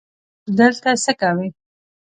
[0.45, 1.47] ته دلته څه کوې؟